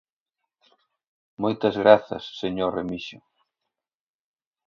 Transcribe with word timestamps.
Moitas 1.43 1.75
grazas, 1.83 2.23
señor 2.41 2.71
Remixio. 2.79 3.19